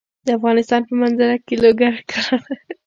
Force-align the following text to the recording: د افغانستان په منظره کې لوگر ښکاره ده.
د 0.25 0.27
افغانستان 0.37 0.81
په 0.87 0.93
منظره 1.01 1.35
کې 1.45 1.55
لوگر 1.63 1.91
ښکاره 1.99 2.37
ده. 2.45 2.53